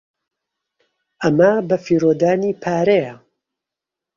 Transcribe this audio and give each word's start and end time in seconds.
ئەمە 1.21 1.51
بەفیڕۆدانی 1.67 2.53
پارەیە. 2.63 3.15